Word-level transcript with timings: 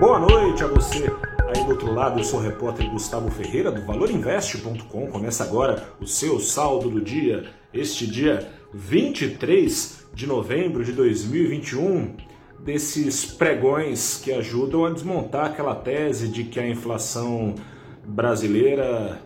Boa 0.00 0.18
noite 0.18 0.64
a 0.64 0.66
você 0.66 1.12
aí 1.46 1.62
do 1.62 1.72
outro 1.72 1.92
lado. 1.92 2.18
Eu 2.18 2.24
sou 2.24 2.40
o 2.40 2.42
repórter 2.42 2.90
Gustavo 2.90 3.30
Ferreira 3.30 3.70
do 3.70 3.84
valorinvest.com. 3.84 5.08
Começa 5.08 5.44
agora 5.44 5.92
o 6.00 6.06
seu 6.06 6.40
saldo 6.40 6.88
do 6.88 7.02
dia, 7.02 7.50
este 7.70 8.06
dia 8.06 8.50
23 8.72 10.06
de 10.14 10.26
novembro 10.26 10.82
de 10.82 10.92
2021. 10.92 12.16
Desses 12.60 13.26
pregões 13.26 14.18
que 14.24 14.32
ajudam 14.32 14.86
a 14.86 14.90
desmontar 14.90 15.44
aquela 15.44 15.74
tese 15.74 16.28
de 16.28 16.44
que 16.44 16.58
a 16.58 16.66
inflação 16.66 17.54
brasileira 18.02 19.20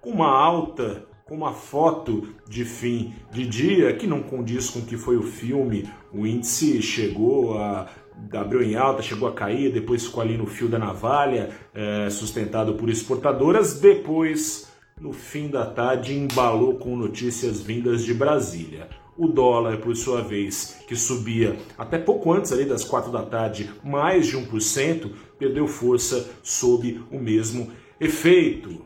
com 0.00 0.10
uma 0.10 0.30
alta 0.30 1.09
uma 1.30 1.52
foto 1.52 2.28
de 2.48 2.64
fim 2.64 3.14
de 3.30 3.46
dia 3.46 3.94
que 3.94 4.06
não 4.06 4.20
condiz 4.20 4.68
com 4.68 4.80
o 4.80 4.84
que 4.84 4.96
foi 4.96 5.16
o 5.16 5.22
filme. 5.22 5.88
O 6.12 6.26
índice 6.26 6.82
chegou 6.82 7.56
a 7.56 7.88
abriu 8.32 8.62
em 8.62 8.74
alta, 8.74 9.02
chegou 9.02 9.28
a 9.28 9.32
cair, 9.32 9.72
depois 9.72 10.04
ficou 10.04 10.22
ali 10.22 10.36
no 10.36 10.46
fio 10.46 10.68
da 10.68 10.78
navalha, 10.78 11.50
é, 11.72 12.10
sustentado 12.10 12.74
por 12.74 12.90
exportadoras. 12.90 13.80
Depois, 13.80 14.70
no 15.00 15.12
fim 15.12 15.48
da 15.48 15.64
tarde, 15.64 16.14
embalou 16.14 16.74
com 16.74 16.96
notícias 16.96 17.60
vindas 17.60 18.04
de 18.04 18.12
Brasília. 18.12 18.88
O 19.16 19.28
dólar, 19.28 19.78
por 19.78 19.94
sua 19.96 20.22
vez, 20.22 20.82
que 20.86 20.96
subia 20.96 21.56
até 21.78 21.98
pouco 21.98 22.32
antes 22.32 22.52
ali 22.52 22.64
das 22.64 22.84
quatro 22.84 23.12
da 23.12 23.22
tarde, 23.22 23.70
mais 23.84 24.26
de 24.26 24.36
1%, 24.36 25.10
perdeu 25.38 25.66
força 25.66 26.30
sob 26.42 27.02
o 27.10 27.18
mesmo 27.18 27.70
efeito. 28.00 28.84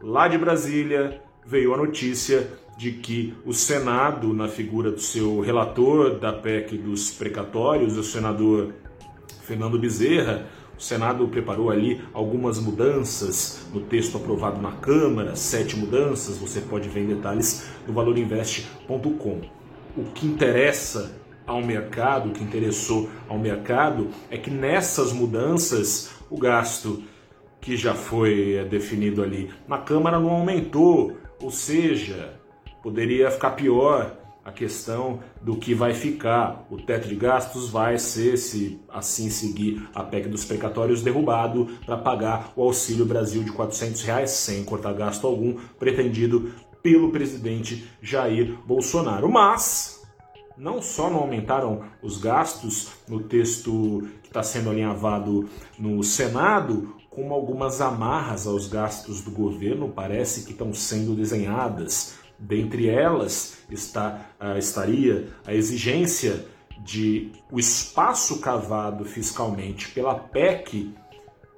Lá 0.00 0.28
de 0.28 0.36
Brasília, 0.36 1.22
veio 1.44 1.74
a 1.74 1.76
notícia 1.76 2.48
de 2.76 2.92
que 2.92 3.34
o 3.44 3.52
Senado, 3.52 4.32
na 4.32 4.48
figura 4.48 4.90
do 4.90 5.00
seu 5.00 5.40
relator 5.40 6.18
da 6.18 6.32
PEC 6.32 6.76
dos 6.78 7.10
precatórios, 7.10 7.96
o 7.96 8.02
senador 8.02 8.72
Fernando 9.42 9.78
Bezerra, 9.78 10.46
o 10.76 10.82
Senado 10.82 11.28
preparou 11.28 11.70
ali 11.70 12.00
algumas 12.12 12.58
mudanças 12.58 13.66
no 13.72 13.80
texto 13.82 14.16
aprovado 14.16 14.60
na 14.60 14.72
Câmara, 14.72 15.36
sete 15.36 15.76
mudanças, 15.76 16.38
você 16.38 16.60
pode 16.60 16.88
ver 16.88 17.02
em 17.02 17.14
detalhes 17.14 17.68
no 17.86 17.92
valorinvest.com. 17.92 19.40
O 19.96 20.04
que 20.14 20.26
interessa 20.26 21.14
ao 21.46 21.62
mercado, 21.62 22.30
o 22.30 22.32
que 22.32 22.42
interessou 22.42 23.08
ao 23.28 23.38
mercado 23.38 24.08
é 24.30 24.38
que 24.38 24.50
nessas 24.50 25.12
mudanças 25.12 26.10
o 26.30 26.38
gasto 26.38 27.02
que 27.60 27.76
já 27.76 27.94
foi 27.94 28.66
definido 28.68 29.22
ali 29.22 29.50
na 29.68 29.78
Câmara 29.78 30.18
não 30.18 30.30
aumentou, 30.30 31.16
ou 31.42 31.50
seja, 31.50 32.34
poderia 32.82 33.30
ficar 33.30 33.50
pior 33.50 34.16
a 34.44 34.50
questão 34.50 35.20
do 35.40 35.56
que 35.56 35.74
vai 35.74 35.94
ficar. 35.94 36.66
O 36.70 36.76
teto 36.76 37.08
de 37.08 37.14
gastos 37.14 37.68
vai 37.68 37.98
ser, 37.98 38.36
se 38.36 38.80
assim 38.88 39.30
seguir 39.30 39.88
a 39.94 40.02
PEC 40.02 40.28
dos 40.28 40.44
precatórios, 40.44 41.02
derrubado 41.02 41.68
para 41.84 41.96
pagar 41.96 42.52
o 42.56 42.62
Auxílio 42.62 43.04
Brasil 43.04 43.44
de 43.44 43.52
400 43.52 44.02
reais, 44.02 44.30
sem 44.30 44.64
cortar 44.64 44.92
gasto 44.94 45.26
algum, 45.26 45.54
pretendido 45.78 46.52
pelo 46.82 47.10
presidente 47.10 47.88
Jair 48.00 48.56
Bolsonaro. 48.66 49.30
Mas 49.30 50.02
não 50.56 50.82
só 50.82 51.08
não 51.08 51.20
aumentaram 51.20 51.84
os 52.02 52.18
gastos 52.18 52.88
no 53.08 53.20
texto 53.20 54.08
que 54.22 54.28
está 54.28 54.42
sendo 54.42 54.70
alinhavado 54.70 55.48
no 55.78 56.02
Senado, 56.02 56.94
como 57.14 57.34
algumas 57.34 57.80
amarras 57.80 58.46
aos 58.46 58.66
gastos 58.66 59.20
do 59.20 59.30
governo 59.30 59.88
parece 59.88 60.44
que 60.44 60.52
estão 60.52 60.72
sendo 60.72 61.14
desenhadas. 61.14 62.14
Dentre 62.38 62.88
elas 62.88 63.58
está, 63.70 64.30
uh, 64.40 64.58
estaria 64.58 65.28
a 65.46 65.54
exigência 65.54 66.46
de 66.82 67.30
o 67.50 67.60
espaço 67.60 68.40
cavado 68.40 69.04
fiscalmente 69.04 69.90
pela 69.90 70.14
PEC 70.14 70.92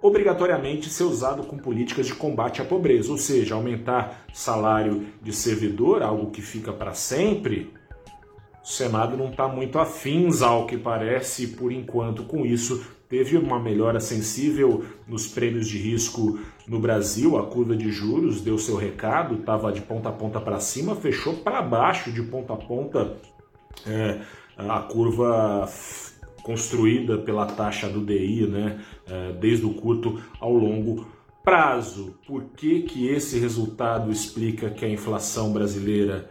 obrigatoriamente 0.03 0.91
ser 0.91 1.05
usado 1.05 1.45
com 1.45 1.57
políticas 1.57 2.07
de 2.07 2.15
combate 2.15 2.61
à 2.61 2.65
pobreza, 2.65 3.11
ou 3.11 3.17
seja, 3.17 3.55
aumentar 3.55 4.27
salário 4.35 5.07
de 5.23 5.33
servidor, 5.33 6.03
algo 6.03 6.31
que 6.31 6.43
fica 6.43 6.73
para 6.75 6.93
sempre. 6.93 7.73
O 8.65 8.67
Senado 8.67 9.17
não 9.17 9.29
está 9.29 9.47
muito 9.47 9.79
afins, 9.79 10.41
ao 10.41 10.67
que 10.67 10.79
parece, 10.79 11.49
por 11.49 11.71
enquanto, 11.71 12.25
com 12.25 12.47
isso, 12.47 12.83
Teve 13.15 13.37
uma 13.37 13.61
melhora 13.61 14.01
sensível 14.01 14.85
nos 15.07 15.29
prêmios 15.29 15.69
de 15.69 15.79
risco 15.79 16.37
no 16.67 16.81
Brasil, 16.81 17.39
a 17.39 17.47
curva 17.47 17.77
de 17.77 17.89
juros 17.93 18.41
deu 18.41 18.59
seu 18.59 18.77
recado, 18.77 19.37
estava 19.37 19.71
de 19.71 19.83
ponta 19.83 20.09
a 20.09 20.13
ponta 20.13 20.41
para 20.41 20.59
cima, 20.59 20.97
fechou 20.97 21.35
para 21.35 21.63
baixo 21.63 22.11
de 22.11 22.23
ponta 22.23 22.55
a 22.55 22.57
ponta. 22.57 23.17
É, 23.87 24.21
a 24.59 24.81
curva 24.81 25.69
construída 26.43 27.19
pela 27.19 27.47
taxa 27.47 27.89
do 27.89 28.05
DI, 28.05 28.49
né, 28.49 28.81
é, 29.07 29.33
desde 29.35 29.65
o 29.65 29.75
curto 29.75 30.21
ao 30.41 30.53
longo 30.53 31.07
prazo. 31.45 32.17
Por 32.27 32.43
que, 32.57 32.83
que 32.83 33.07
esse 33.07 33.39
resultado 33.39 34.11
explica 34.11 34.71
que 34.71 34.85
a 34.85 34.89
inflação 34.89 35.53
brasileira, 35.53 36.31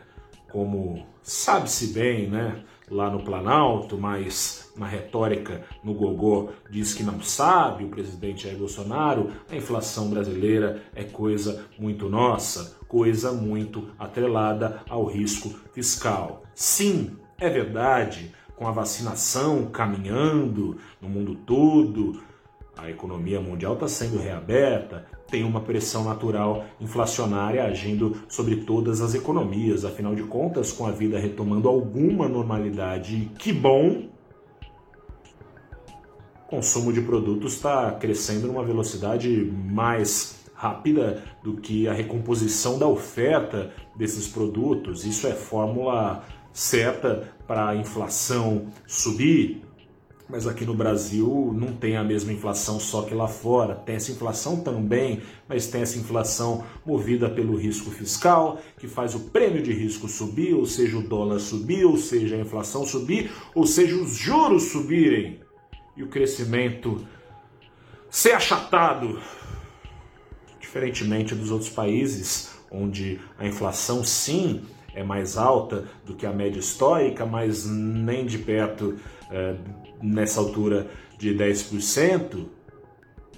como 0.54 1.04
sabe-se 1.24 1.88
bem, 1.88 2.30
né, 2.30 2.64
lá 2.88 3.10
no 3.10 3.24
Planalto, 3.24 3.98
mas 3.98 4.72
na 4.78 4.86
retórica 4.86 5.64
no 5.84 5.96
gogó 5.96 6.50
diz 6.70 6.94
que 6.94 7.02
não 7.02 7.20
sabe, 7.22 7.86
o 7.86 7.90
presidente 7.90 8.44
Jair 8.44 8.58
Bolsonaro, 8.58 9.32
a 9.50 9.56
inflação 9.56 10.12
brasileira 10.12 10.84
é 10.94 11.04
coisa 11.04 11.66
muito 11.80 12.08
nossa, 12.08 12.78
coisa 12.88 13.32
muito 13.32 13.90
atrelada 13.98 14.82
ao 14.88 15.06
risco 15.06 15.50
fiscal. 15.74 16.44
Sim, 16.54 17.18
é 17.40 17.50
verdade, 17.50 18.32
com 18.56 18.68
a 18.68 18.72
vacinação 18.72 19.66
caminhando 19.66 20.78
no 21.02 21.10
mundo 21.10 21.34
todo, 21.34 22.22
a 22.78 22.90
economia 22.90 23.40
mundial 23.40 23.74
está 23.74 23.88
sendo 23.88 24.18
reaberta, 24.18 25.06
tem 25.30 25.44
uma 25.44 25.62
pressão 25.62 26.04
natural 26.04 26.66
inflacionária 26.80 27.64
agindo 27.64 28.16
sobre 28.28 28.58
todas 28.58 29.02
as 29.02 29.14
economias. 29.14 29.86
Afinal 29.86 30.16
de 30.16 30.24
contas, 30.24 30.72
com 30.72 30.86
a 30.86 30.92
vida 30.92 31.20
retomando 31.20 31.68
alguma 31.68 32.28
normalidade, 32.28 33.32
que 33.38 33.54
bom, 33.54 34.10
o 36.46 36.50
consumo 36.50 36.94
de 36.94 37.02
produtos 37.02 37.54
está 37.54 37.92
crescendo 37.94 38.48
numa 38.48 38.64
velocidade 38.64 39.52
mais 39.72 40.44
rápida 40.54 41.24
do 41.44 41.58
que 41.58 41.88
a 41.88 41.94
recomposição 41.94 42.78
da 42.78 42.88
oferta 42.88 43.72
desses 43.96 44.28
produtos. 44.28 45.06
Isso 45.06 45.28
é 45.28 45.32
fórmula 45.32 46.24
certa 46.54 47.34
para 47.48 47.70
a 47.70 47.76
inflação 47.76 48.68
subir, 48.86 49.63
mas 50.30 50.48
aqui 50.48 50.66
no 50.66 50.74
Brasil 50.74 51.54
não 51.54 51.74
tem 51.74 51.98
a 51.98 52.04
mesma 52.04 52.32
inflação 52.32 52.80
só 52.80 53.04
que 53.04 53.14
lá 53.14 53.28
fora. 53.28 53.76
Tem 53.76 53.96
essa 53.96 54.12
inflação 54.12 54.62
também, 54.62 55.22
mas 55.48 55.68
tem 55.68 55.82
essa 55.82 55.98
inflação 55.98 56.64
movida 56.86 57.30
pelo 57.30 57.56
risco 57.56 57.92
fiscal, 57.92 58.62
que 58.78 58.88
faz 58.88 59.14
o 59.16 59.20
prêmio 59.20 59.62
de 59.62 59.74
risco 59.74 60.08
subir, 60.08 60.54
ou 60.54 60.66
seja, 60.66 60.98
o 60.98 61.08
dólar 61.08 61.40
subir, 61.40 61.86
ou 61.86 61.98
seja, 61.98 62.36
a 62.36 62.40
inflação 62.40 62.86
subir, 62.86 63.32
ou 63.54 63.68
seja, 63.68 63.96
os 63.96 64.16
juros 64.16 64.64
subirem 64.64 65.40
e 65.96 66.04
o 66.04 66.08
crescimento 66.08 67.06
ser 68.10 68.32
achatado. 68.32 69.20
Diferentemente 70.60 71.36
dos 71.36 71.52
outros 71.52 71.70
países, 71.70 72.52
onde 72.72 73.20
a 73.38 73.46
inflação 73.46 74.04
sim 74.04 74.64
é 74.94 75.04
mais 75.04 75.38
alta 75.38 75.86
do 76.06 76.16
que 76.16 76.26
a 76.26 76.32
média 76.32 76.60
histórica, 76.60 77.26
mas 77.26 77.66
nem 77.66 78.26
de 78.26 78.38
perto 78.38 78.96
é, 79.32 79.56
nessa 80.02 80.40
altura 80.40 80.88
de 81.18 81.36
10%, 81.36 82.46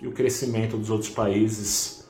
e 0.02 0.08
o 0.08 0.12
crescimento 0.12 0.78
dos 0.78 0.90
outros 0.90 1.10
países 1.10 2.06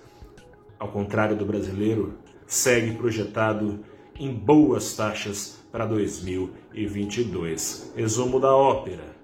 ao 0.79 0.87
contrário 0.89 1.35
do 1.35 1.45
brasileiro, 1.45 2.13
segue 2.45 2.95
projetado 2.95 3.79
em 4.19 4.33
boas 4.33 4.95
taxas 4.95 5.59
para 5.71 5.85
2022. 5.85 7.93
Resumo 7.95 8.39
da 8.39 8.55
ópera. 8.55 9.15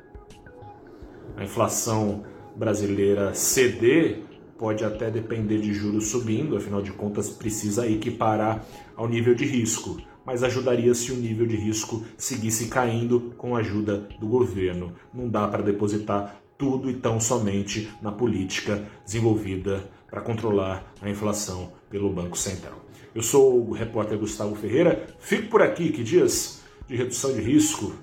A 1.38 1.44
inflação 1.44 2.24
brasileira 2.56 3.33
ceder 3.33 4.21
pode 4.57 4.83
até 4.83 5.09
depender 5.09 5.59
de 5.59 5.74
juros 5.74 6.09
subindo, 6.09 6.57
afinal 6.57 6.81
de 6.81 6.91
contas 6.91 7.29
precisa 7.29 7.88
equiparar 7.88 8.65
ao 8.95 9.07
nível 9.07 9.33
de 9.33 9.45
risco, 9.45 9.97
mas 10.25 10.44
ajudaria 10.44 10.94
se 10.94 11.12
o 11.12 11.15
nível 11.15 11.45
de 11.45 11.56
risco 11.56 12.03
seguisse 12.18 12.68
caindo 12.68 13.33
com 13.38 13.56
a 13.56 13.59
ajuda 13.59 14.07
do 14.19 14.27
governo. 14.27 14.94
Não 15.13 15.27
dá 15.27 15.47
para 15.47 15.63
depositar 15.63 16.41
tudo 16.57 16.89
e 16.89 16.94
tão 16.94 17.19
somente 17.19 17.91
na 18.01 18.12
política 18.12 18.88
desenvolvida 19.06 19.89
para 20.09 20.21
controlar 20.21 20.94
a 21.01 21.09
inflação 21.09 21.73
pelo 21.89 22.12
Banco 22.12 22.38
Central. 22.38 22.79
Eu 23.13 23.23
sou 23.23 23.68
o 23.68 23.71
repórter 23.71 24.18
Gustavo 24.18 24.56
Ferreira, 24.56 25.07
fico 25.19 25.50
por 25.50 25.62
aqui, 25.62 25.91
que 25.91 26.03
dias 26.03 26.62
de 26.88 26.95
redução 26.95 27.33
de 27.33 27.41
risco 27.41 27.94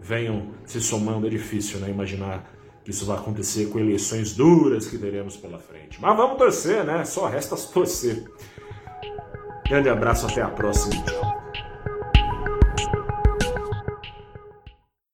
venham 0.00 0.48
se 0.64 0.80
somando, 0.80 1.26
é 1.26 1.30
difícil 1.30 1.80
né, 1.80 1.90
imaginar 1.90 2.50
que 2.84 2.90
isso 2.90 3.04
vai 3.04 3.18
acontecer 3.18 3.66
com 3.66 3.78
eleições 3.78 4.32
duras 4.32 4.86
que 4.86 4.96
teremos 4.96 5.36
pela 5.36 5.58
frente. 5.58 6.00
Mas 6.00 6.16
vamos 6.16 6.38
torcer, 6.38 6.84
né? 6.84 7.04
Só 7.04 7.26
resta 7.26 7.54
torcer. 7.56 8.24
Grande 9.68 9.90
abraço, 9.90 10.26
até 10.26 10.40
a 10.40 10.48
próxima. 10.48 11.04